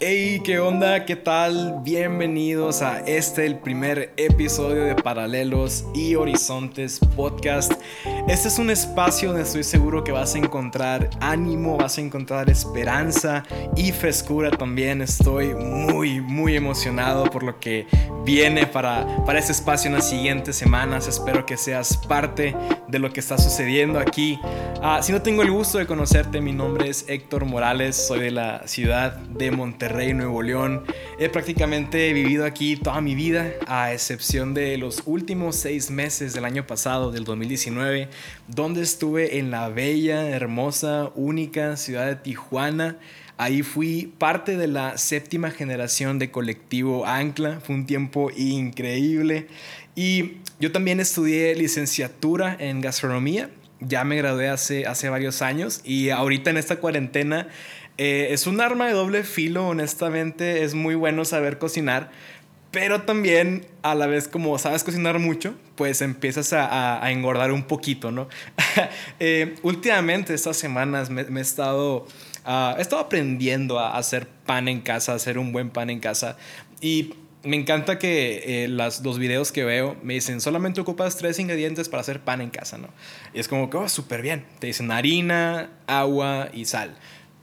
Hey, 0.00 0.40
¿qué 0.44 0.58
onda? 0.58 1.04
¿Qué 1.04 1.14
tal? 1.14 1.80
Bienvenidos 1.84 2.82
a 2.82 2.98
este, 3.00 3.46
el 3.46 3.60
primer 3.60 4.12
episodio 4.16 4.82
de 4.82 4.96
Paralelos 4.96 5.84
y 5.94 6.16
Horizontes 6.16 6.98
Podcast. 7.14 7.74
Este 8.26 8.48
es 8.48 8.58
un 8.58 8.70
espacio 8.70 9.28
donde 9.28 9.44
estoy 9.44 9.62
seguro 9.62 10.02
que 10.02 10.10
vas 10.10 10.34
a 10.34 10.38
encontrar 10.38 11.08
ánimo, 11.20 11.76
vas 11.76 11.98
a 11.98 12.00
encontrar 12.00 12.50
esperanza 12.50 13.44
y 13.76 13.92
frescura 13.92 14.50
también. 14.50 15.00
Estoy 15.00 15.54
muy, 15.54 16.20
muy 16.20 16.56
emocionado 16.56 17.26
por 17.26 17.44
lo 17.44 17.60
que 17.60 17.86
viene 18.28 18.66
para, 18.66 19.24
para 19.24 19.38
este 19.38 19.52
espacio 19.52 19.88
en 19.88 19.94
las 19.94 20.10
siguientes 20.10 20.54
semanas. 20.54 21.08
Espero 21.08 21.46
que 21.46 21.56
seas 21.56 21.96
parte 21.96 22.54
de 22.86 22.98
lo 22.98 23.10
que 23.10 23.20
está 23.20 23.38
sucediendo 23.38 23.98
aquí. 23.98 24.38
Ah, 24.82 25.00
si 25.02 25.12
no 25.12 25.22
tengo 25.22 25.40
el 25.40 25.50
gusto 25.50 25.78
de 25.78 25.86
conocerte, 25.86 26.42
mi 26.42 26.52
nombre 26.52 26.90
es 26.90 27.06
Héctor 27.08 27.46
Morales, 27.46 27.96
soy 27.96 28.20
de 28.20 28.30
la 28.30 28.68
ciudad 28.68 29.16
de 29.16 29.50
Monterrey 29.50 30.08
Rey, 30.08 30.14
Nuevo 30.14 30.42
León. 30.42 30.84
He 31.18 31.30
prácticamente 31.30 32.12
vivido 32.12 32.44
aquí 32.44 32.76
toda 32.76 33.00
mi 33.00 33.14
vida, 33.14 33.50
a 33.66 33.94
excepción 33.94 34.52
de 34.52 34.76
los 34.76 35.04
últimos 35.06 35.56
seis 35.56 35.90
meses 35.90 36.34
del 36.34 36.44
año 36.44 36.66
pasado, 36.66 37.10
del 37.10 37.24
2019, 37.24 38.10
donde 38.46 38.82
estuve 38.82 39.38
en 39.38 39.50
la 39.50 39.70
bella, 39.70 40.28
hermosa, 40.28 41.12
única 41.14 41.78
ciudad 41.78 42.04
de 42.04 42.16
Tijuana. 42.16 42.98
Ahí 43.38 43.62
fui 43.62 44.12
parte 44.18 44.56
de 44.56 44.66
la 44.66 44.98
séptima 44.98 45.50
generación 45.50 46.18
de 46.18 46.30
colectivo 46.30 47.06
Ancla. 47.06 47.60
Fue 47.60 47.74
un 47.76 47.86
tiempo 47.86 48.30
increíble. 48.36 49.46
Y 49.94 50.38
yo 50.60 50.72
también 50.72 51.00
estudié 51.00 51.54
licenciatura 51.54 52.56
en 52.58 52.80
gastronomía. 52.80 53.48
Ya 53.80 54.04
me 54.04 54.16
gradué 54.16 54.48
hace, 54.48 54.86
hace 54.86 55.08
varios 55.08 55.40
años 55.40 55.82
y 55.84 56.10
ahorita 56.10 56.50
en 56.50 56.56
esta 56.56 56.76
cuarentena 56.80 57.46
eh, 57.96 58.28
es 58.30 58.48
un 58.48 58.60
arma 58.60 58.86
de 58.86 58.92
doble 58.92 59.22
filo, 59.22 59.68
honestamente. 59.68 60.64
Es 60.64 60.74
muy 60.74 60.96
bueno 60.96 61.24
saber 61.24 61.58
cocinar. 61.58 62.10
Pero 62.70 63.02
también, 63.02 63.66
a 63.82 63.94
la 63.94 64.06
vez, 64.06 64.28
como 64.28 64.58
sabes 64.58 64.84
cocinar 64.84 65.18
mucho, 65.18 65.54
pues 65.74 66.02
empiezas 66.02 66.52
a, 66.52 67.00
engordar 67.10 67.50
un 67.50 67.62
poquito, 67.64 68.10
¿no? 68.10 68.28
Eh, 69.20 69.56
últimamente, 69.62 70.34
estas 70.34 70.56
semanas, 70.56 71.08
me, 71.10 71.22
he, 71.22 71.40
estado, 71.40 72.06
ah, 72.48 72.74
he 72.76 72.82
estado 72.82 73.02
aprendiendo 73.02 73.78
a 73.78 73.96
hacer 73.96 74.26
pan 74.46 74.66
en 74.66 74.80
casa, 74.80 75.12
a 75.12 75.14
hacer 75.14 75.38
un 75.38 75.52
buen 75.52 75.70
pan 75.70 75.90
en 75.90 76.00
casa. 76.00 76.36
Y 76.80 77.14
me 77.44 77.56
encanta 77.56 77.98
que 78.00 78.64
eh, 78.64 78.68
las, 78.68 79.04
los 79.04 79.18
videos 79.18 79.52
que 79.52 79.64
veo 79.64 79.96
me 80.02 80.14
dicen, 80.14 80.40
solamente 80.40 80.80
ocupas 80.80 81.16
tres 81.16 81.38
ingredientes 81.38 81.88
para 81.88 82.00
hacer 82.00 82.20
pan 82.20 82.40
en 82.40 82.50
casa, 82.50 82.78
¿no? 82.78 82.88
Y 83.32 83.38
es 83.38 83.46
como 83.46 83.70
que, 83.70 83.76
oh, 83.76 83.88
súper 83.88 84.22
bien. 84.22 84.44
Te 84.58 84.66
dicen 84.66 84.90
harina, 84.90 85.70
agua 85.86 86.48
y 86.52 86.64
sal. 86.64 86.96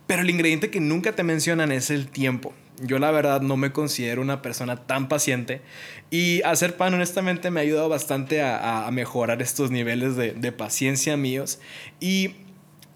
Pero 0.08 0.22
el 0.22 0.30
ingrediente 0.30 0.70
que 0.70 0.82
nunca 0.82 1.14
te 1.14 1.24
mencionan 1.24 1.72
es 1.72 1.90
el 1.90 2.08
tiempo. 2.10 2.54
Yo 2.82 3.00
la 3.00 3.10
verdad 3.12 3.42
no 3.42 3.56
me 3.56 3.72
considero 3.72 4.22
una 4.22 4.42
persona 4.42 4.86
tan 4.86 5.08
paciente 5.08 5.62
y 6.12 6.42
hacer 6.44 6.76
pan 6.76 6.94
honestamente 6.94 7.50
me 7.50 7.62
ha 7.62 7.64
ayudado 7.64 7.88
bastante 7.88 8.42
a, 8.42 8.90
mejorar 8.92 9.42
estos 9.42 9.72
niveles 9.72 10.18
de, 10.18 10.52
paciencia 10.52 11.16
míos 11.16 11.60
y 12.02 12.36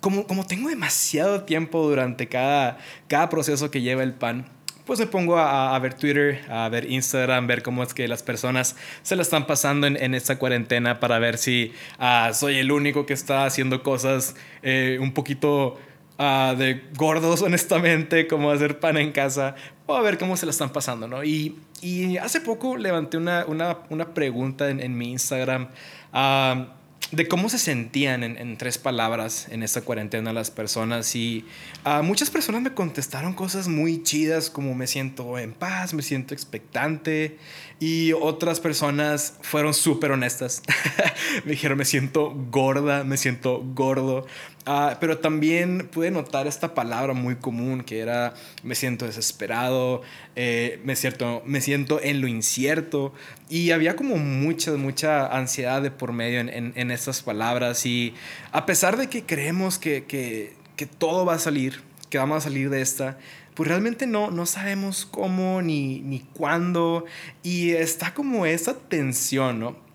como, 0.02 0.26
como 0.28 0.46
tengo 0.46 0.70
demasiado 0.70 1.44
tiempo 1.44 1.88
durante 1.88 2.28
cada, 2.28 2.78
cada 3.08 3.30
proceso 3.30 3.72
que 3.72 3.82
lleva 3.82 4.04
el 4.04 4.14
pan, 4.14 4.46
pues 4.86 5.00
me 5.00 5.06
pongo 5.06 5.38
a, 5.38 5.78
ver 5.78 5.94
Twitter, 5.94 6.42
a 6.50 6.68
ver 6.68 6.90
Instagram, 6.90 7.46
ver 7.46 7.62
cómo 7.62 7.84
es 7.84 7.94
que 7.94 8.08
las 8.08 8.24
personas 8.24 8.76
se 9.04 9.16
la 9.16 9.22
están 9.22 9.46
pasando 9.46 9.86
en, 9.86 10.16
esta 10.16 10.40
cuarentena 10.40 11.00
para 11.00 11.20
ver 11.20 11.38
si 11.38 11.74
ah, 12.00 12.32
soy 12.34 12.58
el 12.58 12.72
único 12.72 13.06
que 13.06 13.14
está 13.14 13.46
haciendo 13.46 13.84
cosas 13.84 14.36
eh, 14.64 14.98
un 15.00 15.14
poquito 15.14 15.78
Ah, 16.22 16.54
de 16.58 16.84
gordos, 16.98 17.42
honestamente, 17.44 18.28
como 18.28 18.52
hacer 18.52 18.82
pan 18.82 18.98
en 18.98 19.14
casa, 19.14 19.56
o 19.86 19.96
a 19.96 20.02
ver 20.02 20.18
cómo 20.18 20.36
se 20.36 20.46
la 20.46 20.50
están 20.50 20.70
pasando, 20.70 21.08
¿no? 21.08 21.24
Y, 21.24 21.58
y 21.82 22.18
hace 22.18 22.42
poco 22.42 22.76
levanté 22.76 23.16
una, 23.16 23.46
una, 23.48 23.78
una 23.90 24.14
pregunta 24.14 24.70
en, 24.70 24.82
en, 24.82 24.98
mi 24.98 25.14
Instagram 25.14 25.70
ah, 26.12 26.74
de 27.12 27.28
cómo 27.28 27.50
se 27.50 27.58
sentían 27.58 28.24
en, 28.24 28.58
tres 28.58 28.78
palabras 28.78 29.48
en 29.50 29.64
esta 29.64 29.82
cuarentena 29.82 30.32
las 30.32 30.52
personas 30.52 31.16
y 31.16 31.44
uh, 31.84 32.04
muchas 32.04 32.30
personas 32.30 32.62
me 32.62 32.74
contestaron 32.74 33.34
cosas 33.34 33.68
muy 33.68 34.04
chidas 34.04 34.52
como 34.52 34.76
me 34.76 34.86
siento 34.86 35.40
en 35.40 35.54
paz, 35.54 35.94
me 35.96 36.04
siento 36.04 36.36
expectante 36.36 37.40
y 37.80 38.14
otras 38.14 38.60
personas 38.60 39.36
fueron 39.42 39.74
súper 39.74 40.12
honestas. 40.12 40.62
me 41.46 41.52
dijeron 41.52 41.80
me 41.80 41.86
siento 41.86 42.32
gorda, 42.52 43.04
me 43.04 43.18
siento 43.18 43.64
gordo. 43.74 44.28
Ah, 44.72 44.98
pero 45.00 45.18
también 45.18 45.90
pude 45.92 46.12
notar 46.12 46.46
esta 46.46 46.76
palabra 46.76 47.14
muy 47.14 47.38
común 47.38 47.82
que 47.82 48.02
era 48.02 48.36
me 48.62 48.76
siento 48.76 49.08
desesperado, 49.08 50.04
eh, 50.36 50.80
me, 50.84 50.96
siento, 50.96 51.42
me 51.44 51.60
siento 51.60 52.00
en 52.00 52.22
lo 52.22 52.28
incierto 52.28 53.12
y 53.50 53.72
había 53.72 53.96
como 53.96 54.18
mucha, 54.18 54.72
mucha 54.74 55.26
ansiedad 55.36 55.82
de 55.82 55.90
por 55.90 56.14
medio 56.14 56.40
en, 56.40 56.74
en, 56.76 56.92
estas 56.92 57.24
palabras. 57.24 57.84
Y 57.88 58.14
a 58.52 58.68
pesar 58.68 58.96
de 58.98 59.10
que 59.10 59.24
creemos 59.24 59.80
que, 59.80 60.06
que, 60.06 60.54
que 60.76 60.86
todo 60.86 61.26
va 61.26 61.34
a 61.34 61.40
salir, 61.40 61.82
que 62.12 62.20
vamos 62.20 62.38
a 62.38 62.42
salir 62.42 62.70
de 62.70 62.82
esta, 62.82 63.18
pues 63.56 63.68
realmente 63.68 64.06
no, 64.06 64.30
no 64.30 64.46
sabemos 64.46 65.08
cómo 65.08 65.64
ni, 65.64 66.02
ni 66.02 66.20
cuándo. 66.20 67.06
Y 67.42 67.72
está 67.72 68.14
como 68.14 68.46
esa 68.46 68.78
tensión, 68.78 69.62
¿no? 69.62 69.89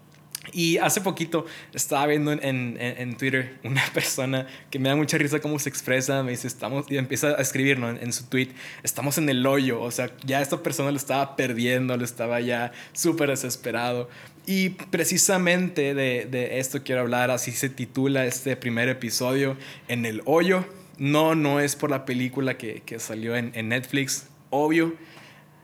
Y 0.53 0.79
hace 0.79 1.01
poquito 1.01 1.47
estaba 1.73 2.07
viendo 2.07 2.33
en, 2.33 2.77
en, 2.79 3.17
Twitter 3.17 3.59
una 3.65 3.83
persona 3.95 4.47
que 4.71 4.79
me 4.79 4.89
da 4.89 4.97
mucha 4.97 5.19
risa 5.19 5.41
cómo 5.41 5.59
se 5.59 5.69
expresa, 5.69 6.23
me 6.23 6.33
dice, 6.33 6.47
estamos, 6.47 6.87
y 6.91 6.97
empieza 6.97 7.29
a 7.29 7.41
escribir 7.41 7.79
en, 7.79 8.13
su 8.13 8.27
tweet, 8.27 8.49
estamos 8.83 9.19
en 9.19 9.29
el 9.29 9.47
hoyo, 9.47 9.81
o 9.81 9.91
sea, 9.91 10.11
ya 10.25 10.41
esta 10.41 10.63
persona 10.63 10.91
lo 10.91 10.97
estaba 10.97 11.37
perdiendo, 11.37 11.97
lo 11.97 12.05
estaba 12.05 12.41
ya 12.41 12.73
súper 12.93 13.31
desesperado. 13.31 14.09
Y 14.47 14.71
precisamente 14.71 15.95
de, 15.95 16.27
de 16.31 16.59
esto 16.59 16.83
quiero 16.83 17.01
hablar, 17.01 17.31
así 17.31 17.53
se 17.53 17.71
titula 17.71 18.27
este 18.27 18.57
primer 18.57 18.89
episodio, 18.89 19.57
En 19.89 20.05
el 20.07 20.23
hoyo. 20.25 20.65
No, 20.97 21.35
no 21.35 21.59
es 21.59 21.75
por 21.75 21.91
la 21.91 22.05
película 22.05 22.57
que, 22.57 22.83
que 22.87 23.01
salió 23.01 23.35
en, 23.35 23.51
en 23.57 23.71
Netflix, 23.71 24.29
obvio 24.51 24.95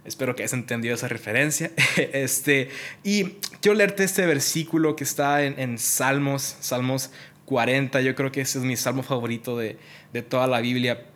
Espero 0.05 0.34
que 0.34 0.43
hayas 0.43 0.55
entendido 0.55 0.94
esa 0.94 1.09
referencia. 1.09 1.71
este, 2.12 2.71
y 3.05 3.25
quiero 3.61 3.77
leerte 3.77 4.05
este 4.05 4.27
versículo 4.27 4.97
que 4.97 5.05
está 5.05 5.44
en, 5.44 5.59
en, 5.59 5.78
Salmos, 5.78 6.56
Salmos 6.61 7.11
40. 7.44 8.00
Yo 8.00 8.15
creo 8.15 8.33
que 8.33 8.41
ese 8.41 8.59
es 8.59 8.65
mi 8.65 8.77
salmo 8.77 9.03
favorito 9.03 9.56
de, 9.59 9.78
de 10.12 10.22
toda 10.22 10.47
la 10.47 10.60
Biblia. 10.60 11.06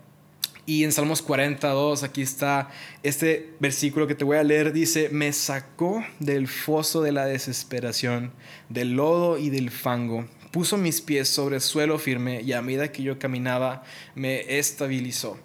Y 0.67 0.84
en 0.84 0.93
Salmos 0.93 1.21
42, 1.21 2.05
aquí 2.05 2.23
está 2.23 2.71
este 3.03 3.53
versículo 3.61 4.06
que 4.06 4.15
te 4.15 4.25
voy 4.25 4.39
a 4.39 4.43
leer. 4.43 4.73
Dice, 4.73 5.11
me 5.11 5.33
sacó 5.33 6.05
del 6.21 6.49
foso 6.49 7.03
de 7.03 7.12
la 7.12 7.27
desesperación, 7.27 8.33
del 8.71 8.93
lodo 8.93 9.37
y 9.37 9.50
del 9.50 9.71
fango. 9.71 10.27
Puso 10.53 10.78
mis 10.78 11.00
pies 11.00 11.28
sobre 11.28 11.61
suelo 11.61 11.99
firme 11.99 12.41
y 12.41 12.53
a 12.53 12.62
medida 12.62 12.93
que 12.93 13.03
yo 13.03 13.19
caminaba 13.19 13.83
me 14.15 14.59
estabilizó. 14.59 15.39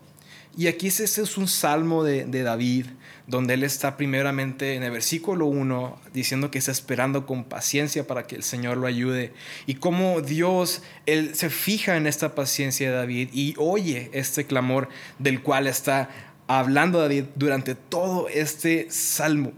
Y 0.57 0.67
aquí 0.67 0.87
ese 0.87 1.03
es 1.03 1.37
un 1.37 1.47
salmo 1.47 2.03
de, 2.03 2.25
de 2.25 2.43
David 2.43 2.87
donde 3.29 3.53
él 3.53 3.63
está 3.63 3.95
primeramente 3.95 4.73
en 4.73 4.81
el 4.81 4.91
versículo 4.91 5.45
1 5.45 5.99
diciendo 6.13 6.49
que 6.49 6.57
está 6.57 6.71
esperando 6.71 7.27
con 7.27 7.43
paciencia 7.43 8.07
para 8.07 8.25
que 8.25 8.35
el 8.35 8.43
Señor 8.43 8.77
lo 8.77 8.87
ayude 8.87 9.33
y 9.67 9.75
cómo 9.75 10.21
Dios, 10.21 10.81
él 11.05 11.35
se 11.35 11.51
fija 11.51 11.95
en 11.95 12.07
esta 12.07 12.33
paciencia 12.33 12.89
de 12.89 12.97
David 12.97 13.29
y 13.31 13.53
oye 13.57 14.09
este 14.13 14.45
clamor 14.45 14.89
del 15.19 15.43
cual 15.43 15.67
está 15.67 16.09
hablando 16.47 16.99
David 16.99 17.25
durante 17.35 17.75
todo 17.75 18.27
este 18.27 18.87
salmo. 18.89 19.53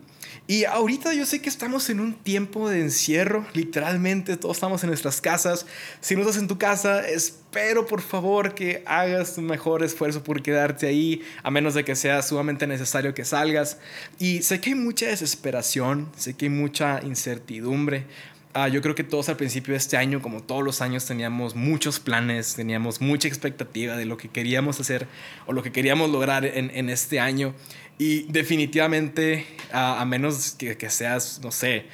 Y 0.51 0.65
ahorita 0.65 1.13
yo 1.13 1.25
sé 1.25 1.41
que 1.41 1.47
estamos 1.47 1.89
en 1.89 2.01
un 2.01 2.13
tiempo 2.13 2.67
de 2.67 2.81
encierro, 2.81 3.45
literalmente 3.53 4.35
todos 4.35 4.57
estamos 4.57 4.83
en 4.83 4.89
nuestras 4.89 5.21
casas. 5.21 5.65
Si 6.01 6.13
no 6.13 6.23
estás 6.23 6.35
en 6.35 6.49
tu 6.49 6.57
casa, 6.57 7.07
espero 7.07 7.85
por 7.85 8.01
favor 8.01 8.53
que 8.53 8.83
hagas 8.85 9.35
tu 9.35 9.41
mejor 9.41 9.81
esfuerzo 9.81 10.25
por 10.25 10.41
quedarte 10.41 10.87
ahí, 10.87 11.21
a 11.41 11.51
menos 11.51 11.73
de 11.73 11.85
que 11.85 11.95
sea 11.95 12.21
sumamente 12.21 12.67
necesario 12.67 13.13
que 13.13 13.23
salgas. 13.23 13.77
Y 14.19 14.41
sé 14.41 14.59
que 14.59 14.71
hay 14.71 14.75
mucha 14.75 15.05
desesperación, 15.05 16.11
sé 16.17 16.33
que 16.33 16.47
hay 16.47 16.51
mucha 16.51 16.99
incertidumbre, 17.01 18.07
Ah, 18.53 18.67
yo 18.67 18.81
creo 18.81 18.95
que 18.95 19.05
todos 19.05 19.29
al 19.29 19.37
principio 19.37 19.73
de 19.73 19.77
este 19.77 19.95
año, 19.95 20.21
como 20.21 20.43
todos 20.43 20.61
los 20.61 20.81
años, 20.81 21.05
teníamos 21.05 21.55
muchos 21.55 22.01
planes, 22.01 22.55
teníamos 22.55 22.99
mucha 22.99 23.29
expectativa 23.29 23.95
de 23.95 24.05
lo 24.05 24.17
que 24.17 24.27
queríamos 24.27 24.77
hacer 24.79 25.07
o 25.45 25.53
lo 25.53 25.63
que 25.63 25.71
queríamos 25.71 26.09
lograr 26.09 26.43
en, 26.45 26.69
en 26.73 26.89
este 26.89 27.21
año. 27.21 27.53
Y 27.97 28.23
definitivamente, 28.23 29.45
a, 29.71 30.03
menos 30.05 30.55
que, 30.57 30.75
que, 30.75 30.89
seas, 30.89 31.39
no 31.41 31.51
sé, 31.51 31.85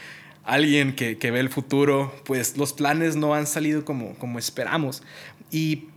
alguien 0.46 0.96
que, 0.96 1.20
que, 1.20 1.30
ve 1.30 1.42
el 1.42 1.50
futuro, 1.50 2.16
pues 2.26 2.58
los 2.58 2.74
planes 2.74 3.16
no 3.16 3.36
han 3.36 3.46
salido 3.46 3.86
como, 3.86 4.16
como 4.16 4.40
esperamos. 4.40 5.04
Y 5.52 5.90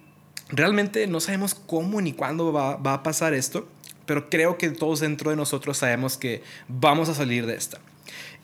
realmente 0.50 1.06
no 1.06 1.20
sabemos 1.20 1.54
cómo 1.54 2.02
ni 2.02 2.12
cuándo 2.12 2.52
va, 2.52 2.76
va 2.76 2.94
a 2.94 3.02
pasar 3.02 3.32
esto, 3.32 3.66
pero 4.10 4.28
creo 4.28 4.58
que 4.58 4.70
todos 4.70 4.98
dentro 4.98 5.30
de 5.30 5.36
nosotros 5.36 5.78
sabemos 5.78 6.16
que 6.16 6.42
vamos 6.66 7.08
a 7.08 7.14
salir 7.14 7.46
de 7.46 7.54
esta. 7.54 7.78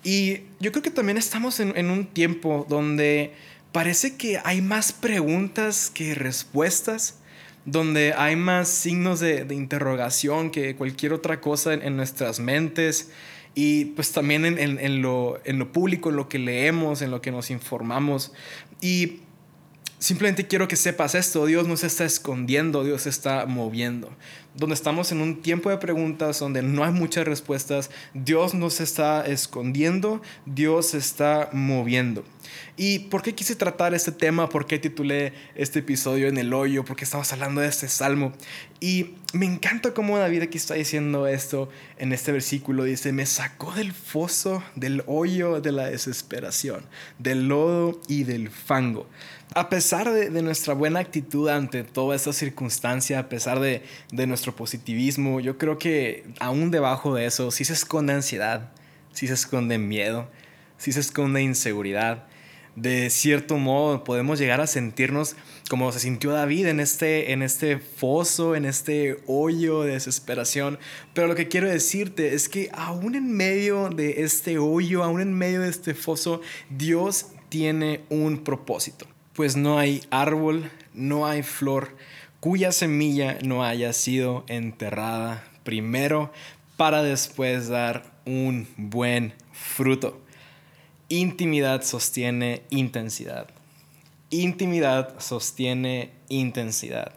Y 0.05 0.43
yo 0.61 0.71
creo 0.71 0.81
que 0.81 0.93
también 0.93 1.19
estamos 1.19 1.59
en, 1.59 1.77
en 1.77 1.91
un 1.91 2.07
tiempo 2.07 2.65
donde 2.69 3.33
parece 3.73 4.17
que 4.17 4.41
hay 4.45 4.63
más 4.63 4.93
preguntas 4.93 5.91
que 5.93 6.15
respuestas, 6.15 7.19
donde 7.65 8.15
hay 8.17 8.37
más 8.37 8.69
signos 8.69 9.19
de, 9.19 9.45
interrogación 9.51 10.53
que 10.53 10.77
cualquier 10.77 11.13
otra 11.13 11.41
cosa 11.41 11.75
en, 11.75 11.97
nuestras 11.97 12.39
mentes 12.39 13.11
y 13.57 13.87
pues 13.87 14.13
también 14.13 14.45
en, 14.45 15.03
lo, 15.03 15.41
en 15.45 15.59
lo 15.59 15.73
público, 15.73 16.11
en 16.11 16.17
lo 16.17 16.29
que 16.29 16.39
leemos, 16.39 17.03
en 17.03 17.11
lo 17.11 17.21
que 17.21 17.33
nos 17.33 17.51
informamos. 17.51 18.33
Y 18.81 19.19
Simplemente 19.99 20.47
quiero 20.47 20.69
que 20.69 20.77
sepas 20.77 21.15
esto, 21.15 21.47
Dios 21.47 21.67
no 21.67 21.77
se 21.77 21.87
está 21.87 22.05
escondiendo, 22.05 22.85
Dios 22.85 23.03
se 23.03 23.09
está 23.09 23.47
moviendo. 23.47 24.13
Donde 24.57 24.75
estamos 24.75 25.13
en 25.13 25.21
un 25.21 25.43
tiempo 25.43 25.71
de 25.71 25.79
preguntas, 25.79 26.39
donde 26.39 26.63
no 26.63 26.85
hay 26.85 26.93
muchas 26.93 27.27
respuestas, 27.27 27.91
Dios 28.15 28.55
no 28.55 28.71
se 28.71 28.85
está 28.85 29.27
escondiendo, 29.27 30.23
Dios 30.47 30.89
se 30.89 30.99
está 30.99 31.51
moviendo. 31.53 32.25
¿Y 32.77 33.01
por 33.01 33.23
qué 33.23 33.35
quise 33.35 33.57
tratar 33.57 33.95
este 33.95 34.13
tema? 34.13 34.49
¿Por 34.49 34.67
qué 34.67 34.79
titulé 34.79 35.33
este 35.55 35.81
episodio 35.81 36.29
en 36.29 36.37
el 36.37 36.53
hoyo? 36.53 36.85
Porque 36.85 37.05
estamos 37.05 37.33
hablando 37.33 37.61
de 37.61 37.69
este 37.69 37.89
salmo. 37.89 38.33
Y 38.81 39.15
me 39.33 39.47
encanta 39.47 39.95
cómo 39.95 40.19
David 40.19 40.43
aquí 40.43 40.59
está 40.59 40.75
diciendo 40.75 41.27
esto 41.27 41.71
en 41.99 42.13
este 42.13 42.33
versículo. 42.33 42.85
Dice, 42.85 43.13
me 43.13 43.27
sacó 43.27 43.73
del 43.73 43.93
foso, 43.93 44.63
del 44.75 45.03
hoyo 45.07 45.61
de 45.61 45.73
la 45.73 45.87
desesperación, 45.87 46.85
del 47.19 47.49
lodo 47.49 48.01
y 48.09 48.25
del 48.25 48.51
fango. 48.51 49.07
A 49.55 49.71
pesar 49.71 50.11
de, 50.13 50.43
nuestra 50.43 50.75
buena 50.75 51.01
actitud 51.01 51.49
ante 51.49 51.83
toda 51.85 52.15
esta 52.15 52.33
circunstancia, 52.33 53.21
a 53.21 53.29
pesar 53.29 53.61
de, 53.61 53.83
de 54.13 54.27
nuestro 54.27 54.46
positivismo, 54.55 55.41
yo 55.41 55.59
creo 55.59 55.79
que 55.79 56.25
aún 56.39 56.71
debajo 56.71 57.15
de 57.15 57.27
eso 57.27 57.51
sí 57.51 57.65
se 57.65 57.73
esconde 57.73 58.13
ansiedad, 58.13 58.71
sí 59.13 59.27
se 59.27 59.35
esconde 59.35 59.79
miedo, 59.79 60.29
sí 60.77 60.93
se 60.93 61.01
esconde 61.01 61.43
inseguridad 61.43 62.27
de 62.77 63.09
cierto 63.09 63.57
modo 63.57 64.05
podemos 64.05 64.39
llegar 64.39 64.61
a 64.61 64.67
sentirnos 64.67 65.35
como 65.69 65.91
se 65.93 65.99
sintió 65.99 66.31
David 66.31 66.67
en 66.67 66.79
este, 66.79 67.33
en 67.33 67.43
este 67.43 67.79
foso, 67.79 68.55
en 68.55 68.67
este 68.67 69.17
hoyo 69.27 69.83
de 69.83 69.95
desesperación. 69.95 70.79
Pero 71.15 71.27
lo 71.27 71.35
que 71.35 71.49
quiero 71.49 71.69
decirte 71.69 72.35
es 72.35 72.49
que 72.49 72.71
aún 72.73 73.15
en 73.15 73.33
medio 73.33 73.89
de 73.89 74.23
este 74.23 74.59
hoyo, 74.59 75.03
aún 75.03 75.21
en 75.21 75.33
medio 75.33 75.63
de 75.63 75.71
este 75.71 75.95
foso, 75.95 76.43
Dios 76.71 77.29
tiene 77.49 78.03
un 78.11 78.45
propósito. 78.45 79.07
Pues 79.33 79.57
no 79.57 79.79
hay 79.79 80.03
árbol, 80.11 80.71
no 80.95 81.27
hay 81.27 81.43
flor 81.43 81.97
cuya 82.47 82.71
semilla 82.71 83.39
no 83.43 83.65
haya 83.65 83.93
sido 83.93 84.45
enterrada 84.47 85.43
primero 85.65 86.31
para 86.77 87.03
después 87.03 87.67
dar 87.67 88.05
un 88.25 88.69
buen 88.77 89.35
fruto. 89.53 90.21
Intimidad 91.09 91.83
sostiene 91.83 92.63
intensidad. 92.71 93.49
Intimidad 94.31 95.19
sostiene 95.19 96.11
intensidad. 96.29 97.15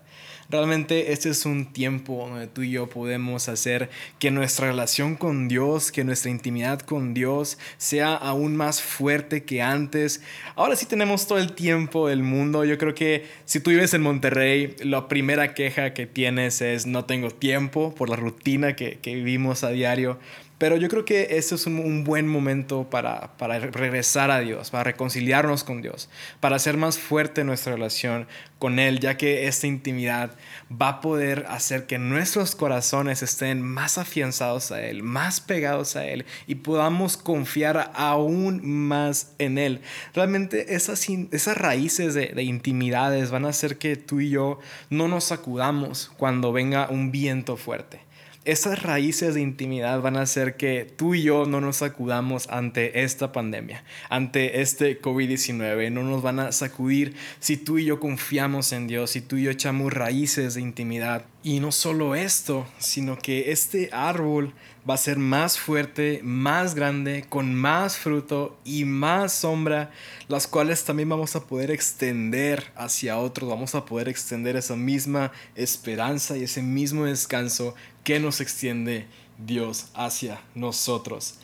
Realmente 0.51 1.11
este 1.11 1.29
es 1.29 1.45
un 1.45 1.71
tiempo 1.71 2.27
donde 2.27 2.47
tú 2.47 2.63
y 2.63 2.71
yo 2.71 2.89
podemos 2.89 3.47
hacer 3.49 3.91
que 4.17 4.31
nuestra 4.31 4.65
relación 4.65 5.15
con 5.15 5.47
Dios, 5.47 5.91
que 5.91 6.03
nuestra 6.03 6.31
intimidad 6.31 6.79
con 6.79 7.13
Dios 7.13 7.59
sea 7.77 8.15
aún 8.15 8.55
más 8.55 8.81
fuerte 8.81 9.43
que 9.43 9.61
antes. 9.61 10.23
Ahora 10.55 10.75
sí 10.75 10.87
tenemos 10.87 11.27
todo 11.27 11.37
el 11.37 11.53
tiempo 11.53 12.07
del 12.07 12.23
mundo. 12.23 12.65
Yo 12.65 12.79
creo 12.79 12.95
que 12.95 13.27
si 13.45 13.59
tú 13.59 13.69
vives 13.69 13.93
en 13.93 14.01
Monterrey, 14.01 14.75
la 14.79 15.07
primera 15.07 15.53
queja 15.53 15.93
que 15.93 16.07
tienes 16.07 16.61
es 16.61 16.87
no 16.87 17.05
tengo 17.05 17.29
tiempo 17.29 17.93
por 17.93 18.09
la 18.09 18.15
rutina 18.15 18.75
que, 18.75 18.97
que 19.03 19.13
vivimos 19.13 19.63
a 19.63 19.69
diario. 19.69 20.17
Pero 20.59 20.75
yo 20.75 20.89
creo 20.89 21.05
que 21.05 21.37
este 21.37 21.55
es 21.55 21.65
un, 21.67 22.03
buen 22.03 22.27
momento 22.27 22.89
para, 22.89 23.37
para, 23.37 23.59
regresar 23.59 24.29
a 24.29 24.41
Dios, 24.41 24.69
para 24.71 24.83
reconciliarnos 24.83 25.63
con 25.63 25.81
Dios, 25.81 26.09
para 26.41 26.57
hacer 26.57 26.75
más 26.75 26.99
fuerte 26.99 27.45
nuestra 27.45 27.73
relación 27.73 28.27
con 28.59 28.77
Él, 28.77 28.99
ya 28.99 29.15
que 29.15 29.47
esta 29.47 29.67
intimidad 29.67 30.31
va 30.69 30.89
a 30.89 31.01
poder 31.01 31.45
hacer 31.47 31.85
que 31.85 31.97
nuestros 31.97 32.55
corazones 32.57 33.23
estén 33.23 33.61
más 33.61 33.97
afianzados 33.97 34.73
a 34.73 34.81
Él, 34.83 35.01
más 35.01 35.39
pegados 35.39 35.95
a 35.95 36.05
Él 36.05 36.25
y 36.45 36.55
podamos 36.55 37.15
confiar 37.15 37.91
aún 37.95 38.59
más 38.61 39.31
en 39.37 39.57
Él. 39.57 39.79
Realmente 40.13 40.75
esas, 40.75 41.07
esas 41.31 41.57
raíces 41.57 42.13
de, 42.13 42.33
de 42.35 42.43
intimidades 42.43 43.31
van 43.31 43.45
a 43.45 43.49
hacer 43.49 43.77
que 43.77 43.95
tú 43.95 44.19
y 44.19 44.31
yo 44.31 44.59
no 44.89 45.07
nos 45.07 45.23
sacudamos 45.23 46.11
cuando 46.17 46.51
venga 46.51 46.89
un 46.89 47.11
viento 47.11 47.55
fuerte 47.55 48.08
esas 48.45 48.81
raíces 48.83 49.35
de 49.35 49.41
intimidad 49.41 50.01
van 50.01 50.17
a 50.17 50.21
hacer 50.21 50.55
que 50.55 50.91
tú 50.95 51.13
y 51.13 51.23
yo 51.23 51.45
no 51.45 51.61
nos 51.61 51.77
sacudamos 51.77 52.47
ante 52.49 53.03
esta 53.03 53.31
pandemia, 53.31 53.83
ante 54.09 54.61
este 54.61 55.01
COVID-19. 55.01 55.91
No 55.91 56.03
nos 56.03 56.21
van 56.21 56.39
a 56.39 56.51
sacudir 56.51 57.15
si 57.39 57.57
tú 57.57 57.77
y 57.77 57.85
yo 57.85 57.99
confiamos 57.99 58.71
en 58.71 58.87
Dios, 58.87 59.11
si 59.11 59.21
tú 59.21 59.35
y 59.35 59.43
yo 59.43 59.51
echamos 59.51 59.93
raíces 59.93 60.55
de 60.55 60.61
intimidad. 60.61 61.25
Y 61.41 61.61
no 61.61 61.71
solo 61.71 62.15
esto, 62.15 62.67
sino 62.79 63.17
que 63.17 63.51
este 63.51 63.89
árbol 63.93 64.53
va 64.87 64.95
a 64.95 64.97
ser 64.97 65.17
más 65.17 65.57
fuerte, 65.57 66.19
más 66.21 66.75
grande, 66.75 67.25
con 67.29 67.55
más 67.55 67.95
fruto 67.95 68.59
y 68.65 68.83
más 68.83 69.31
sombra, 69.31 69.89
las 70.27 70.47
cuales 70.47 70.83
también 70.83 71.07
vamos 71.07 71.37
a 71.37 71.47
poder 71.47 71.71
extender 71.71 72.73
hacia 72.75 73.17
otros, 73.17 73.49
vamos 73.49 73.73
a 73.73 73.85
poder 73.85 74.09
extender 74.09 74.57
esa 74.57 74.75
misma 74.75 75.31
esperanza 75.55 76.35
y 76.35 76.43
ese 76.43 76.61
mismo 76.61 77.05
descanso 77.05 77.73
que 78.03 78.19
nos 78.19 78.41
extiende 78.41 79.07
Dios 79.37 79.91
hacia 79.93 80.41
nosotros. 80.55 81.39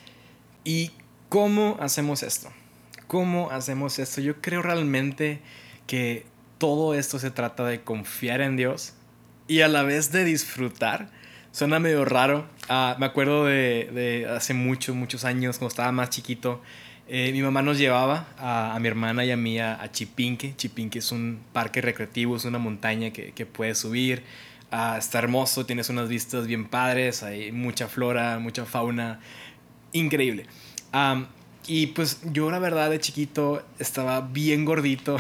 ¿Y 0.66 0.92
cómo 1.30 1.78
hacemos 1.80 2.22
esto? 2.22 2.50
¿Cómo 3.08 3.50
hacemos 3.52 3.98
esto? 4.00 4.20
Yo 4.20 4.42
creo 4.42 4.62
realmente 4.62 5.40
que 5.88 6.26
todo 6.58 6.96
esto 6.96 7.18
se 7.18 7.32
trata 7.32 7.64
de 7.66 7.82
confiar 7.84 8.42
en 8.42 8.58
Dios, 8.58 8.94
y 9.48 9.62
a 9.62 9.68
la 9.68 9.84
vez 9.84 10.12
de 10.12 10.24
disfrutar. 10.24 11.10
Suena 11.52 11.80
medio 11.80 12.04
raro. 12.06 12.48
Ah, 12.68 12.96
me 13.00 13.06
acuerdo 13.06 13.46
de, 13.46 14.28
hace 14.30 14.54
muchos, 14.54 14.96
muchos 14.96 15.24
años, 15.24 15.58
cuando 15.58 15.70
estaba 15.70 15.92
más 15.92 16.10
chiquito, 16.10 16.62
eh, 17.08 17.32
mi 17.32 17.42
mamá 17.42 17.62
nos 17.62 17.78
llevaba 17.78 18.28
a, 18.38 18.78
mi 18.80 18.88
hermana 18.88 19.24
y 19.24 19.32
a 19.32 19.38
mí 19.38 19.60
a, 19.60 19.90
Chipinque. 19.92 20.56
Chipinque 20.56 21.00
es 21.00 21.12
un 21.12 21.40
parque 21.54 21.82
recreativo, 21.82 22.36
es 22.36 22.46
una 22.46 22.58
montaña 22.58 23.12
que, 23.12 23.32
que 23.32 23.46
puedes 23.46 23.78
subir. 23.78 24.24
Ah, 24.72 24.98
está 24.98 25.20
hermoso, 25.20 25.66
tienes 25.66 25.90
unas 25.90 26.10
vistas 26.10 26.48
bien 26.48 26.68
padres, 26.68 27.24
hay 27.24 27.52
mucha 27.52 27.88
flora, 27.88 28.40
mucha 28.40 28.66
fauna, 28.66 29.22
increíble. 29.94 30.48
y 31.68 31.88
pues 31.88 32.20
yo 32.26 32.52
la 32.52 32.60
verdad 32.60 32.90
de 32.90 33.00
chiquito 33.00 33.66
estaba 33.80 34.22
bien 34.22 34.66
gordito, 34.66 35.18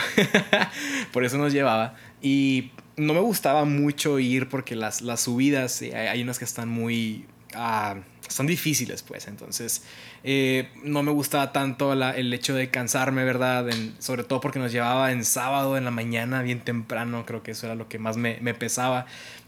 por 1.14 1.24
eso 1.24 1.38
nos 1.38 1.54
llevaba. 1.54 1.96
Y 2.22 2.72
no 2.98 3.14
me 3.14 3.20
gustaba 3.20 3.66
mucho 3.66 4.20
ir 4.20 4.50
porque 4.50 4.76
las, 4.76 5.02
las 5.02 5.22
subidas, 5.22 5.82
eh, 5.82 5.96
hay, 5.96 6.22
unas 6.22 6.40
que 6.40 6.46
están 6.46 6.70
muy... 6.70 7.26
Ah, 7.54 7.96
son 8.28 8.48
difíciles, 8.48 9.04
pues. 9.04 9.28
Entonces, 9.28 9.84
eh, 10.24 10.70
no 10.84 11.04
me 11.04 11.12
gustaba 11.12 11.52
tanto 11.52 11.94
el 11.94 12.34
hecho 12.34 12.56
de 12.56 12.70
cansarme, 12.70 13.24
¿verdad? 13.24 13.68
sobre 14.00 14.24
todo 14.24 14.42
porque 14.42 14.60
nos 14.60 14.72
llevaba 14.72 15.12
en 15.12 15.24
sábado, 15.24 15.78
en 15.78 15.86
la 15.86 15.92
mañana, 15.92 16.42
bien 16.42 16.62
temprano. 16.62 17.26
Creo 17.26 17.44
que 17.44 17.52
eso 17.52 17.68
era 17.68 17.76
lo 17.76 17.88
que 17.88 18.00
más 18.00 18.18
me, 18.18 18.40
me 18.42 18.54
pesaba. 18.54 19.06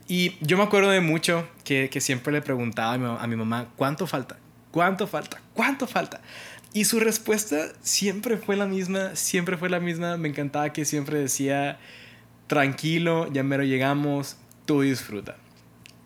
Y 0.07 0.37
yo 0.41 0.57
me 0.57 0.63
acuerdo 0.63 0.89
de 0.89 1.01
mucho 1.01 1.47
que, 1.63 1.89
que 1.89 1.99
siempre 1.99 2.31
le 2.31 2.41
preguntaba 2.41 2.93
a 2.93 2.97
mi, 2.97 3.05
a 3.19 3.27
mi, 3.27 3.35
mamá, 3.35 3.67
¿cuánto 3.75 4.07
falta? 4.07 4.37
¿Cuánto 4.71 5.07
falta? 5.07 5.41
¿Cuánto 5.53 5.87
falta? 5.87 6.21
Y 6.73 6.85
su 6.85 6.99
respuesta 6.99 7.57
siempre 7.81 8.37
fue 8.37 8.55
la 8.55 8.67
misma, 8.67 9.15
siempre 9.15 9.57
fue 9.57 9.69
la 9.69 9.79
misma. 9.79 10.17
Me 10.17 10.29
encantaba 10.29 10.71
que 10.71 10.85
siempre 10.85 11.17
decía 11.17 11.79
tranquilo, 12.47 13.31
ya 13.31 13.43
mero 13.43 13.63
llegamos, 13.63 14.37
tú 14.65 14.81
disfruta. 14.81 15.37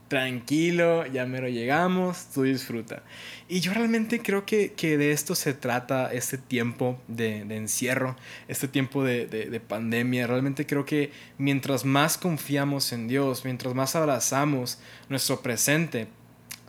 Tranquilo, 0.08 1.06
ya 1.06 1.26
mero 1.26 1.48
llegamos, 1.48 2.26
tú 2.34 2.44
disfruta. 2.44 3.02
Y 3.48 3.62
yo 3.62 3.74
realmente 3.74 4.20
creo 4.20 4.46
que, 4.46 4.74
de 4.78 5.12
esto 5.12 5.36
se 5.36 5.54
trata 5.54 6.12
este 6.12 6.38
tiempo 6.38 7.00
de, 7.08 7.40
encierro, 7.56 8.18
este 8.50 8.68
tiempo 8.68 9.04
de, 9.06 9.26
de 9.28 9.60
pandemia. 9.62 10.28
Realmente 10.28 10.66
creo 10.66 10.84
que 10.84 11.12
mientras 11.38 11.86
más 11.86 12.18
confiamos 12.18 12.92
en 12.92 13.08
Dios, 13.08 13.46
mientras 13.46 13.74
más 13.74 13.96
abrazamos 13.96 14.80
nuestro 15.08 15.42
presente, 15.42 16.08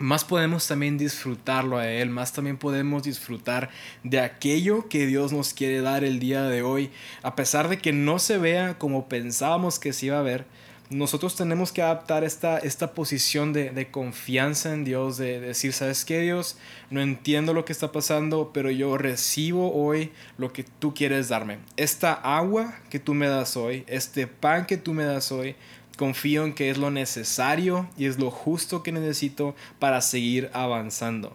más 0.03 0.25
podemos 0.25 0.67
también 0.67 0.99
disfrutarlo 0.99 1.79
a 1.79 1.89
Él, 1.89 2.11
más 2.11 2.33
también 2.33 2.59
podemos 2.59 3.05
disfrutar 3.05 3.71
de 4.03 4.19
aquello 4.19 4.89
que 4.89 5.07
Dios 5.07 5.33
nos 5.33 5.55
quiere 5.55 5.81
dar 5.81 6.03
el 6.03 6.19
día 6.19 6.43
de 6.43 6.63
hoy, 6.63 6.91
a 7.23 7.37
pesar 7.37 7.69
de 7.69 7.79
que 7.79 7.93
no 7.93 8.19
se 8.19 8.37
vea 8.37 8.79
como 8.79 9.09
pensábamos 9.09 9.79
que 9.79 9.93
se 9.93 10.07
iba 10.07 10.19
a 10.19 10.23
ver. 10.23 10.45
Nosotros 10.91 11.37
tenemos 11.37 11.73
que 11.73 11.81
adaptar 11.81 12.23
esta, 12.23 12.59
esta 12.59 12.93
posición 12.93 13.55
de, 13.55 13.89
confianza 13.91 14.75
en 14.75 14.85
Dios, 14.85 15.17
de, 15.17 15.41
de 15.41 15.47
decir, 15.47 15.73
¿sabes 15.73 16.05
qué 16.05 16.21
Dios? 16.21 16.59
No 16.91 17.01
entiendo 17.01 17.55
lo 17.55 17.65
que 17.65 17.73
está 17.73 17.93
pasando, 17.93 18.51
pero 18.53 18.71
yo 18.71 18.99
recibo 18.99 19.73
hoy 19.73 20.13
lo 20.37 20.53
que 20.53 20.65
tú 20.65 20.93
quieres 20.93 21.29
darme. 21.29 21.61
Esta 21.79 22.13
agua 22.13 22.75
que 22.91 22.99
tú 22.99 23.15
me 23.15 23.29
das 23.29 23.57
hoy, 23.57 23.85
este 23.87 24.27
pan 24.27 24.67
que 24.67 24.77
tú 24.77 24.93
me 24.93 25.05
das 25.05 25.33
hoy, 25.33 25.57
confío 25.97 26.45
en 26.45 26.55
que 26.55 26.71
es 26.71 26.79
lo 26.79 26.91
necesario 26.91 27.89
y 27.97 28.07
es 28.07 28.19
lo 28.19 28.31
justo 28.31 28.83
que 28.83 28.93
necesito 28.93 29.55
para 29.79 30.01
seguir 30.01 30.51
avanzando. 30.53 31.35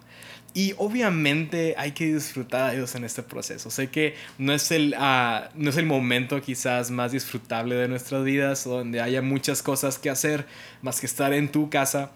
Y 0.54 0.74
obviamente 0.78 1.74
hay 1.78 1.92
que 1.92 2.12
disfrutar 2.12 2.70
a 2.70 2.72
Dios 2.72 2.94
en 2.94 3.04
este 3.04 3.22
proceso. 3.22 3.70
Sé 3.70 3.90
que 3.90 4.14
no 4.38 4.52
es 4.52 4.70
el, 4.70 4.94
ah, 4.98 5.50
no 5.54 5.70
es 5.70 5.76
el 5.76 5.86
momento 5.86 6.40
quizás 6.40 6.90
más 6.90 7.12
disfrutable 7.12 7.76
de 7.76 7.86
nuestras 7.86 8.24
vidas, 8.24 8.64
donde 8.64 9.00
haya 9.00 9.22
muchas 9.22 9.62
cosas 9.62 9.98
que 9.98 10.10
hacer 10.10 10.46
más 10.82 11.00
que 11.00 11.06
estar 11.06 11.32
en 11.32 11.48
tu 11.48 11.70
casa, 11.70 12.10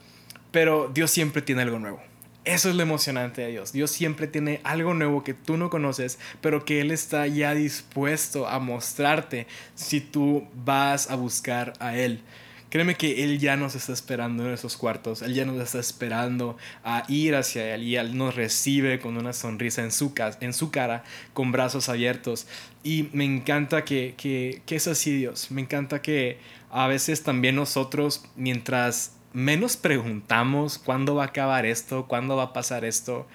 pero 0.50 0.90
Dios 0.92 1.10
siempre 1.10 1.42
tiene 1.42 1.62
algo 1.62 1.78
nuevo. 1.78 2.11
Eso 2.44 2.70
es 2.70 2.74
lo 2.74 2.82
emocionante 2.82 3.42
de 3.42 3.52
Dios. 3.52 3.72
Dios 3.72 3.92
siempre 3.92 4.26
tiene 4.26 4.60
algo 4.64 4.94
nuevo 4.94 5.22
que 5.22 5.32
tú 5.32 5.56
no 5.56 5.70
conoces, 5.70 6.18
pero 6.40 6.64
que 6.64 6.80
Él 6.80 6.90
está 6.90 7.28
ya 7.28 7.54
dispuesto 7.54 8.48
a 8.48 8.58
mostrarte 8.58 9.46
si 9.76 10.00
tú 10.00 10.48
vas 10.64 11.08
a 11.08 11.14
buscar 11.14 11.74
a 11.78 11.96
Él. 11.96 12.20
Créeme 12.68 12.96
que 12.96 13.22
Él 13.22 13.38
ya 13.38 13.54
nos 13.56 13.76
está 13.76 13.92
esperando 13.92 14.44
en 14.44 14.54
esos 14.54 14.76
cuartos, 14.76 15.22
Él 15.22 15.34
ya 15.34 15.44
nos 15.44 15.62
está 15.62 15.78
esperando 15.78 16.56
a 16.82 17.04
ir 17.06 17.36
hacia 17.36 17.74
Él 17.74 17.84
y 17.84 17.96
Él 17.96 18.16
nos 18.16 18.34
recibe 18.34 18.98
con 18.98 19.16
una 19.16 19.34
sonrisa 19.34 19.82
en 19.82 19.92
su, 19.92 20.12
en 20.40 20.52
su 20.52 20.72
cara, 20.72 21.04
con 21.34 21.52
brazos 21.52 21.88
abiertos. 21.88 22.48
Y 22.82 23.08
me 23.12 23.24
encanta 23.24 23.84
que, 23.84 24.14
que, 24.16 24.62
que 24.66 24.76
es 24.76 24.88
así 24.88 25.16
Dios, 25.16 25.52
me 25.52 25.60
encanta 25.60 26.02
que 26.02 26.38
a 26.70 26.88
veces 26.88 27.22
también 27.22 27.54
nosotros, 27.54 28.24
mientras 28.34 29.12
menos 29.32 29.76
preguntamos 29.76 30.78
cuándo 30.78 31.14
va 31.14 31.24
a 31.24 31.26
acabar 31.26 31.66
esto, 31.66 32.06
cuándo 32.06 32.36
va 32.36 32.44
a 32.44 32.52
pasar 32.52 32.84
esto, 32.84 33.26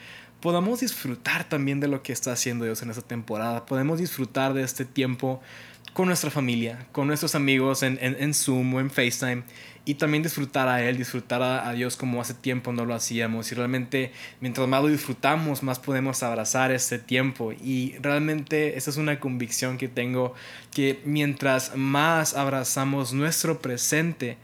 podamos 0.41 0.81
disfrutar 0.81 1.49
también 1.49 1.79
de 1.79 1.87
lo 1.87 2.03
que 2.03 2.13
está 2.13 2.31
haciendo 2.31 2.65
Dios 2.65 2.81
en 2.81 2.89
esta 2.89 3.01
temporada. 3.01 3.65
Podemos 3.65 3.99
disfrutar 3.99 4.53
de 4.53 4.63
este 4.63 4.85
tiempo 4.85 5.41
con 5.97 6.07
nuestra 6.07 6.29
familia, 6.29 6.85
con 6.91 7.07
nuestros 7.07 7.33
amigos 7.33 7.81
en, 7.81 7.97
en, 7.99 8.33
Zoom 8.35 8.75
o 8.75 8.79
en 8.79 8.91
FaceTime 8.91 9.41
y 9.83 9.95
también 9.95 10.21
disfrutar 10.21 10.67
a 10.67 10.83
Él, 10.83 10.95
disfrutar 10.95 11.41
a, 11.41 11.67
a, 11.67 11.73
Dios 11.73 11.95
como 11.95 12.21
hace 12.21 12.35
tiempo 12.35 12.71
no 12.71 12.85
lo 12.85 12.93
hacíamos. 12.93 13.51
Y 13.51 13.55
realmente, 13.55 14.11
mientras 14.39 14.67
más 14.67 14.83
lo 14.83 14.89
disfrutamos, 14.89 15.63
más 15.63 15.79
podemos 15.79 16.21
abrazar 16.21 16.71
este 16.71 16.99
tiempo. 16.99 17.51
Y 17.51 17.95
realmente 17.99 18.77
esa 18.77 18.91
es 18.91 18.97
una 18.97 19.19
convicción 19.19 19.79
que 19.79 19.87
tengo, 19.87 20.35
que 20.71 21.01
mientras 21.03 21.75
más 21.75 22.35
abrazamos 22.35 23.13
nuestro 23.13 23.59
presente, 23.59 24.37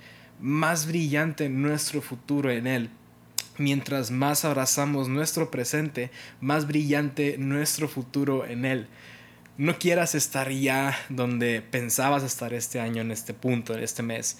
más 0.43 0.87
brillante 0.87 1.47
nuestro 1.47 2.01
futuro 2.01 2.51
en 2.51 2.67
Él. 2.67 2.89
Mientras 3.57 4.11
más 4.11 4.43
abrazamos 4.43 5.07
nuestro 5.07 5.49
presente, 5.49 6.11
más 6.41 6.67
brillante 6.67 7.37
nuestro 7.37 7.87
futuro 7.87 8.45
en 8.45 8.65
Él. 8.65 8.87
No 9.57 9.79
quieras 9.79 10.15
estar 10.15 10.51
ya 10.51 10.97
donde 11.07 11.61
pensabas 11.61 12.23
estar 12.23 12.53
este 12.53 12.81
año, 12.81 13.01
en 13.01 13.11
este 13.11 13.33
punto, 13.33 13.73
en 13.73 13.83
este 13.83 14.03
mes. 14.03 14.37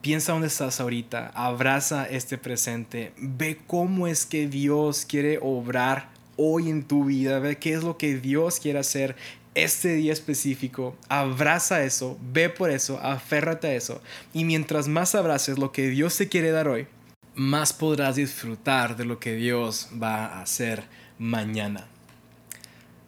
Piensa 0.00 0.32
dónde 0.32 0.48
estás 0.48 0.80
ahorita, 0.80 1.30
abraza 1.32 2.06
este 2.06 2.36
presente, 2.36 3.12
ve 3.16 3.60
cómo 3.68 4.08
es 4.08 4.26
que 4.26 4.48
Dios 4.48 5.06
quiere 5.06 5.38
obrar 5.40 6.08
hoy 6.36 6.70
en 6.70 6.82
tu 6.82 7.04
vida, 7.04 7.38
ve 7.38 7.58
qué 7.58 7.74
es 7.74 7.84
lo 7.84 7.98
que 7.98 8.16
Dios 8.16 8.58
quiere 8.58 8.80
hacer 8.80 9.14
este 9.54 9.94
día 9.94 10.12
específico, 10.12 10.96
abraza 11.08 11.82
eso, 11.82 12.18
ve 12.32 12.48
por 12.48 12.70
eso, 12.70 12.98
aférrate 13.00 13.68
a 13.68 13.74
eso. 13.74 14.00
Y 14.32 14.44
mientras 14.44 14.88
más 14.88 15.14
abraces 15.14 15.58
lo 15.58 15.72
que 15.72 15.88
Dios 15.88 16.16
te 16.16 16.28
quiere 16.28 16.50
dar 16.50 16.68
hoy, 16.68 16.86
más 17.34 17.72
podrás 17.72 18.16
disfrutar 18.16 18.96
de 18.96 19.04
lo 19.04 19.18
que 19.18 19.34
Dios 19.34 19.88
va 20.00 20.26
a 20.26 20.42
hacer 20.42 20.84
mañana. 21.18 21.86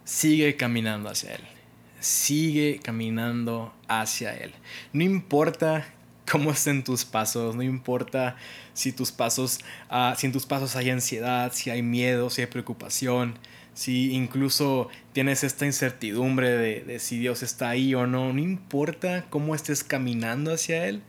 Sigue 0.04 0.56
caminando 0.56 1.08
hacia 1.08 1.34
Él. 1.34 1.42
Sigue 2.00 2.80
caminando 2.82 3.72
hacia 3.88 4.34
Él. 4.34 4.52
No 4.92 5.04
importa 5.04 5.86
cómo 6.30 6.50
estén 6.50 6.82
tus 6.82 7.04
pasos, 7.04 7.54
no 7.54 7.62
importa 7.62 8.36
si 8.74 8.92
tus 8.92 9.12
pasos, 9.12 9.60
uh, 9.90 10.16
si 10.16 10.26
en 10.26 10.32
tus 10.32 10.46
pasos 10.46 10.76
hay 10.76 10.90
ansiedad, 10.90 11.52
si 11.52 11.70
hay 11.70 11.82
miedo, 11.82 12.30
si 12.30 12.40
hay 12.40 12.46
preocupación, 12.46 13.38
si 13.74 14.12
incluso 14.12 14.88
tienes 15.12 15.44
esta 15.44 15.66
incertidumbre 15.66 16.50
de, 16.50 16.98
si 16.98 17.18
Dios 17.18 17.42
está 17.42 17.70
ahí 17.70 17.94
o 17.94 18.06
no, 18.06 18.32
no 18.32 18.40
importa 18.40 19.26
cómo 19.30 19.54
estés 19.54 19.82
caminando 19.82 20.52
hacia 20.52 20.86
Él, 20.86 21.02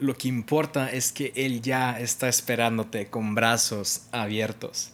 lo 0.00 0.16
que 0.16 0.28
importa 0.28 0.90
es 0.90 1.12
que 1.12 1.32
Él 1.34 1.60
ya 1.60 1.98
está 1.98 2.28
esperándote 2.28 3.08
con 3.08 3.34
brazos 3.34 4.02
abiertos. 4.12 4.92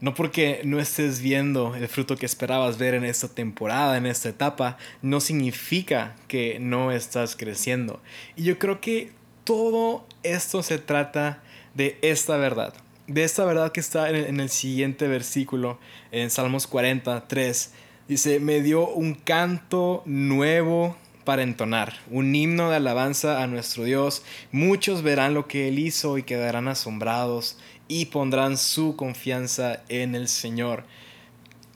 No 0.00 0.14
porque 0.14 0.62
no 0.64 0.80
estés 0.80 1.20
viendo 1.20 1.76
el 1.76 1.86
fruto 1.86 2.16
que 2.16 2.26
esperabas 2.26 2.76
ver 2.76 2.94
en 2.94 3.04
esta 3.04 3.28
temporada, 3.28 3.96
en 3.96 4.06
esta 4.06 4.28
etapa, 4.28 4.76
no 5.00 5.20
significa 5.20 6.16
que 6.26 6.58
no 6.58 6.90
estás 6.90 7.36
creciendo. 7.36 8.02
Y 8.34 8.42
yo 8.42 8.58
creo 8.58 8.80
que 8.80 9.12
todo 9.44 10.04
esto 10.24 10.62
se 10.64 10.78
trata 10.78 11.42
de 11.74 11.98
esta 12.02 12.36
verdad 12.36 12.74
de 13.06 13.24
esta 13.24 13.44
verdad 13.44 13.72
que 13.72 13.80
está 13.80 14.10
en 14.10 14.40
el, 14.40 14.48
siguiente 14.48 15.08
versículo, 15.08 15.78
en 16.10 16.30
Salmos 16.30 16.66
43. 16.66 17.72
Dice, 18.08 18.40
me 18.40 18.60
dio 18.60 18.88
un 18.88 19.14
canto 19.14 20.02
nuevo 20.06 20.96
para 21.24 21.42
entonar, 21.42 21.94
un 22.10 22.34
himno 22.34 22.70
de 22.70 22.76
alabanza 22.76 23.42
a 23.42 23.46
nuestro 23.46 23.84
Dios. 23.84 24.24
Muchos 24.50 25.02
verán 25.02 25.34
lo 25.34 25.46
que 25.46 25.68
Él 25.68 25.78
hizo 25.78 26.18
y 26.18 26.22
quedarán 26.22 26.68
asombrados 26.68 27.58
y 27.88 28.06
pondrán 28.06 28.56
su 28.56 28.96
confianza 28.96 29.82
en 29.88 30.14
el 30.14 30.28
Señor. 30.28 30.84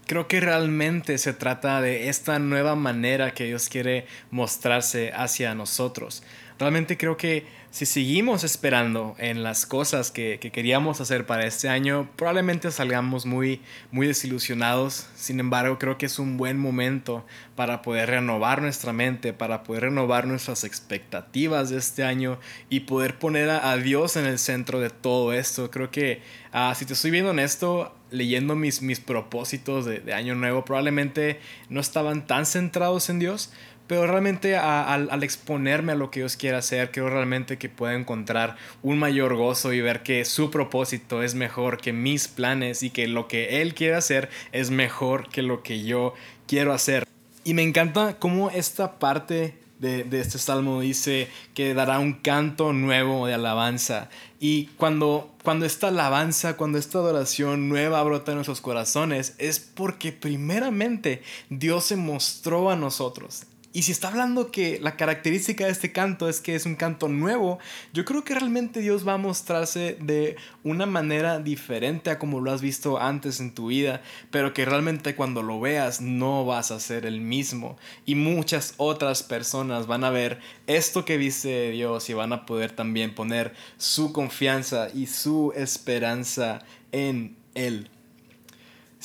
Creo 0.06 0.28
que 0.28 0.40
realmente 0.40 1.18
se 1.18 1.32
trata 1.32 1.80
de 1.80 2.08
esta 2.08 2.38
nueva 2.38 2.76
manera 2.76 3.34
que 3.34 3.44
Dios 3.44 3.68
quiere 3.68 4.06
mostrarse 4.30 5.12
hacia 5.12 5.54
nosotros. 5.54 6.22
Realmente 6.58 6.96
creo 6.96 7.18
que 7.18 7.44
si 7.70 7.84
seguimos 7.84 8.42
esperando 8.42 9.14
en 9.18 9.42
las 9.42 9.66
cosas 9.66 10.10
que, 10.10 10.38
queríamos 10.40 11.02
hacer 11.02 11.26
para 11.26 11.44
este 11.44 11.68
año, 11.68 12.08
probablemente 12.16 12.70
salgamos 12.70 13.26
muy, 13.26 13.60
muy 13.90 14.06
desilusionados. 14.06 15.06
Sin 15.14 15.38
embargo, 15.40 15.78
creo 15.78 15.98
que 15.98 16.06
es 16.06 16.18
un 16.18 16.38
buen 16.38 16.58
momento 16.58 17.26
para 17.54 17.82
poder 17.82 18.08
renovar 18.08 18.62
nuestra 18.62 18.94
mente, 18.94 19.34
para 19.34 19.62
poder 19.62 19.82
renovar 19.82 20.26
nuestras 20.26 20.64
expectativas 20.64 21.68
de 21.68 21.76
este 21.76 22.02
año 22.02 22.38
y 22.70 22.80
poder 22.80 23.18
poner 23.18 23.50
a, 23.50 23.76
Dios 23.76 24.16
en 24.16 24.24
el 24.24 24.38
centro 24.38 24.80
de 24.80 24.88
todo 24.88 25.34
esto. 25.34 25.70
Creo 25.70 25.90
que, 25.90 26.22
ah, 26.52 26.74
si 26.74 26.86
te 26.86 26.94
estoy 26.94 27.10
viendo 27.10 27.32
en 27.32 27.40
esto, 27.40 27.94
leyendo 28.10 28.56
mis, 28.56 28.80
mis 28.80 29.00
propósitos 29.00 29.84
de, 29.84 30.00
de 30.00 30.14
año 30.14 30.34
nuevo, 30.34 30.64
probablemente 30.64 31.40
no 31.68 31.80
estaban 31.80 32.26
tan 32.26 32.46
centrados 32.46 33.10
en 33.10 33.18
Dios 33.18 33.52
pero 33.86 34.06
realmente 34.06 34.56
al 34.56 35.22
exponerme 35.22 35.92
a 35.92 35.94
lo 35.96 36.10
que 36.10 36.20
Dios 36.20 36.36
quiere 36.36 36.56
hacer, 36.56 36.90
creo 36.90 37.08
realmente 37.08 37.56
que 37.56 37.68
puedo 37.68 37.92
encontrar 37.92 38.56
un 38.82 38.98
mayor 38.98 39.36
gozo 39.36 39.72
y 39.72 39.80
ver 39.80 40.02
que 40.02 40.24
su 40.24 40.50
propósito 40.50 41.22
es 41.22 41.34
mejor 41.34 41.78
que 41.78 41.92
mis 41.92 42.28
planes 42.28 42.82
y 42.82 42.90
que 42.90 43.06
lo 43.06 43.28
que 43.28 43.62
Él 43.62 43.74
quiere 43.74 43.94
hacer 43.94 44.28
es 44.52 44.70
mejor 44.70 45.28
que 45.28 45.42
lo 45.42 45.62
que 45.62 45.84
yo 45.84 46.14
quiero 46.46 46.72
hacer. 46.72 47.06
Y 47.44 47.54
me 47.54 47.62
encanta 47.62 48.18
cómo 48.18 48.50
esta 48.50 48.98
parte 48.98 49.54
de, 49.78 50.04
de, 50.04 50.20
este 50.20 50.38
salmo 50.38 50.80
dice 50.80 51.28
que 51.54 51.74
dará 51.74 51.98
un 51.98 52.14
canto 52.14 52.72
nuevo 52.72 53.26
de 53.26 53.34
alabanza. 53.34 54.08
Y 54.40 54.66
cuando, 54.78 55.34
cuando 55.44 55.64
esta 55.66 55.88
alabanza, 55.88 56.56
cuando 56.56 56.78
esta 56.78 56.98
adoración 56.98 57.68
nueva 57.68 58.02
brota 58.02 58.32
en 58.32 58.36
nuestros 58.38 58.60
corazones, 58.60 59.34
es 59.38 59.60
porque 59.60 60.12
primeramente 60.12 61.22
Dios 61.50 61.84
se 61.84 61.96
mostró 61.96 62.70
a 62.70 62.76
nosotros. 62.76 63.44
Y 63.76 63.82
si 63.82 63.92
está 63.92 64.08
hablando 64.08 64.50
que 64.50 64.80
la 64.80 64.96
característica 64.96 65.66
de 65.66 65.70
este 65.70 65.92
canto 65.92 66.30
es 66.30 66.40
que 66.40 66.54
es 66.54 66.64
un 66.64 66.76
canto 66.76 67.08
nuevo, 67.08 67.58
yo 67.92 68.06
creo 68.06 68.24
que 68.24 68.32
realmente 68.32 68.80
Dios 68.80 69.06
va 69.06 69.12
a 69.12 69.18
mostrarse 69.18 69.98
de 70.00 70.36
una 70.64 70.86
manera 70.86 71.40
diferente 71.40 72.08
a 72.08 72.18
como 72.18 72.40
lo 72.40 72.50
has 72.50 72.62
visto 72.62 72.98
antes 72.98 73.38
en 73.38 73.52
tu 73.54 73.66
vida, 73.66 74.00
pero 74.30 74.54
que 74.54 74.64
realmente 74.64 75.14
cuando 75.14 75.42
lo 75.42 75.60
veas 75.60 76.00
no 76.00 76.46
vas 76.46 76.70
a 76.70 76.80
ser 76.80 77.04
el 77.04 77.20
mismo. 77.20 77.76
Y 78.06 78.14
muchas 78.14 78.72
otras 78.78 79.22
personas 79.22 79.86
van 79.86 80.04
a 80.04 80.10
ver 80.10 80.40
esto 80.66 81.04
que 81.04 81.18
viste 81.18 81.48
de 81.48 81.70
Dios 81.72 82.08
y 82.08 82.14
van 82.14 82.32
a 82.32 82.46
poder 82.46 82.72
también 82.72 83.14
poner 83.14 83.52
su 83.76 84.10
confianza 84.10 84.88
y 84.94 85.06
su 85.06 85.52
esperanza 85.54 86.62
en 86.92 87.36
Él 87.54 87.90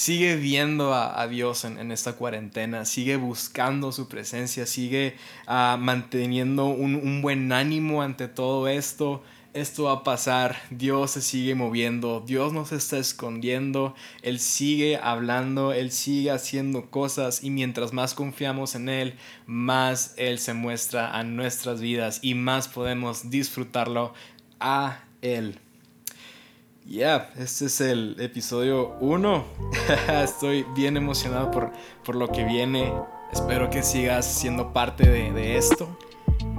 sigue 0.01 0.36
viendo 0.36 0.96
a, 0.96 1.27
Dios 1.27 1.63
en, 1.63 1.91
esta 1.91 2.13
cuarentena, 2.13 2.86
sigue 2.86 3.17
buscando 3.17 3.91
su 3.91 4.08
presencia, 4.08 4.65
sigue 4.65 5.15
ah, 5.46 5.77
manteniendo 5.79 6.65
un, 6.65 7.22
buen 7.22 7.51
ánimo 7.51 8.01
ante 8.01 8.27
todo 8.27 8.67
esto. 8.67 9.22
Esto 9.53 9.84
va 9.84 9.91
a 9.91 10.03
pasar, 10.03 10.55
Dios 10.72 11.12
se 11.12 11.22
sigue 11.22 11.53
moviendo, 11.53 12.24
Dios 12.25 12.51
no 12.51 12.65
se 12.65 12.77
está 12.77 12.98
escondiendo, 12.98 13.93
Él 14.24 14.39
sigue 14.39 14.98
hablando, 14.98 15.72
Él 15.72 15.91
sigue 15.91 16.31
haciendo 16.31 16.89
cosas 16.89 17.43
y 17.43 17.51
mientras 17.51 17.93
más 17.93 18.15
confiamos 18.15 18.74
en 18.74 18.89
Él, 18.89 19.13
más 19.46 20.15
Él 20.17 20.39
se 20.39 20.55
muestra 20.55 21.15
a 21.15 21.24
nuestras 21.24 21.79
vidas 21.79 22.20
y 22.24 22.34
más 22.34 22.67
podemos 22.70 23.29
disfrutarlo 23.29 24.15
a 24.60 25.03
Él. 25.22 25.60
Ya, 26.85 27.29
este 27.38 27.65
es 27.65 27.79
el 27.79 28.15
episodio 28.19 28.95
1. 29.00 29.45
Estoy 30.23 30.65
bien 30.75 30.97
emocionado 30.97 31.51
por, 31.51 31.71
por, 32.03 32.15
lo 32.15 32.27
que 32.29 32.43
viene. 32.43 32.91
Espero 33.31 33.69
que 33.69 33.83
sigas 33.83 34.25
siendo 34.25 34.73
parte 34.73 35.07
de, 35.07 35.31
de 35.31 35.57
esto. 35.57 35.88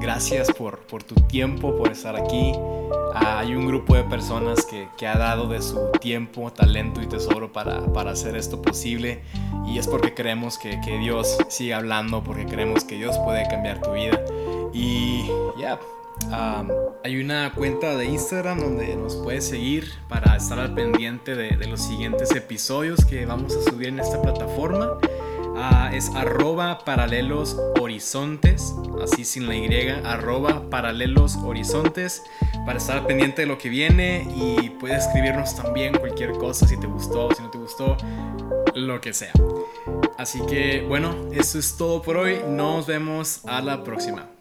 gracias 0.01 0.49
por, 0.53 0.87
por 0.87 1.03
tu 1.03 1.17
tiempo, 1.17 1.77
por 1.77 1.91
estar 1.91 2.17
aquí. 2.17 2.53
Ah, 3.15 3.41
hay 3.41 3.55
un 3.55 3.67
grupo 3.67 3.95
de 3.95 4.05
personas 4.05 4.65
que, 4.65 4.89
que, 4.97 5.07
ha 5.07 5.19
dado 5.19 5.49
de 5.49 5.61
su 5.61 5.91
tiempo, 6.01 6.51
talento 6.53 7.03
y 7.03 7.07
tesoro 7.07 7.53
para, 7.53 7.93
para 7.93 8.13
hacer 8.13 8.37
esto 8.37 8.63
posible. 8.63 9.23
Y 9.67 9.79
es 9.79 9.89
porque 9.89 10.15
creemos 10.15 10.57
que, 10.57 10.81
que 10.83 10.99
Dios 10.99 11.37
sigue 11.49 11.75
hablando, 11.75 12.23
porque 12.23 12.47
creemos 12.47 12.85
que 12.85 12.95
Dios 12.95 13.19
puede 13.19 13.47
cambiar 13.49 13.83
tu 13.83 13.93
vida. 13.93 14.19
Y 14.73 15.27
ya, 15.59 15.79
hay 16.31 17.21
una 17.21 17.53
cuenta 17.55 17.97
de 17.97 18.07
Instagram 18.07 18.61
donde 18.61 18.97
nos 18.97 19.17
puedes 19.17 19.47
seguir 19.47 19.93
para 20.09 20.37
estar 20.37 20.59
al 20.59 20.75
pendiente 20.75 21.35
de, 21.35 21.67
los 21.67 21.81
siguientes 21.81 22.31
episodios 22.35 23.05
que 23.05 23.27
vamos 23.27 23.57
a 23.57 23.71
subir 23.71 23.89
en 23.89 24.01
esta 24.01 24.21
plataforma. 24.21 24.99
Ah, 25.57 25.91
es 25.93 26.11
arroba 26.15 26.85
paralelos 26.85 27.57
horizontes, 27.81 28.75
así 29.03 29.25
sin 29.25 29.47
la 29.47 29.55
Y, 29.55 29.89
arroba 30.05 30.69
paralelos 30.71 31.37
horizontes, 31.37 32.23
para 32.65 32.79
estar 32.79 33.07
pendiente 33.07 33.43
de 33.43 33.49
lo 33.49 33.59
que 33.59 33.69
viene 33.69 34.27
y 34.35 34.71
puedes 34.71 35.07
escribirnos 35.07 35.55
también 35.55 35.95
cualquier 35.99 36.33
cosa, 36.33 36.67
si 36.67 36.79
te 36.79 36.87
gustó, 36.87 37.29
si 37.35 37.43
no 37.43 37.51
te 37.51 37.59
gustó, 37.59 37.97
lo 38.75 39.01
que 39.01 39.13
sea. 39.13 39.33
Así 40.19 40.41
que 40.47 40.85
bueno, 40.89 41.15
eso 41.33 41.59
es 41.59 41.77
todo 41.77 42.03
por 42.03 42.17
hoy, 42.17 42.41
nos 42.49 42.87
vemos 42.87 43.45
a 43.45 43.61
la 43.61 43.85
próxima. 43.85 44.32